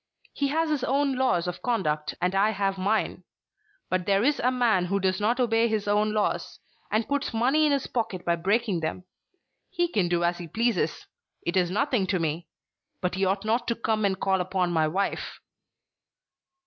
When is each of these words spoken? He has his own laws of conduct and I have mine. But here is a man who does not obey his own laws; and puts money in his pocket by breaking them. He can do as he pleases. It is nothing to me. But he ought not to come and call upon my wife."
He 0.33 0.47
has 0.47 0.71
his 0.71 0.83
own 0.83 1.13
laws 1.13 1.45
of 1.47 1.61
conduct 1.61 2.15
and 2.19 2.33
I 2.33 2.49
have 2.49 2.79
mine. 2.79 3.23
But 3.87 4.07
here 4.07 4.23
is 4.23 4.39
a 4.39 4.49
man 4.49 4.85
who 4.85 4.99
does 4.99 5.21
not 5.21 5.39
obey 5.39 5.67
his 5.67 5.87
own 5.87 6.11
laws; 6.11 6.59
and 6.89 7.07
puts 7.07 7.35
money 7.35 7.67
in 7.67 7.71
his 7.71 7.85
pocket 7.85 8.25
by 8.25 8.35
breaking 8.37 8.79
them. 8.79 9.03
He 9.69 9.87
can 9.89 10.09
do 10.09 10.23
as 10.23 10.39
he 10.39 10.47
pleases. 10.47 11.05
It 11.43 11.55
is 11.55 11.69
nothing 11.69 12.07
to 12.07 12.17
me. 12.17 12.47
But 12.99 13.13
he 13.13 13.25
ought 13.25 13.45
not 13.45 13.67
to 13.67 13.75
come 13.75 14.03
and 14.03 14.19
call 14.19 14.41
upon 14.41 14.71
my 14.71 14.87
wife." 14.87 15.39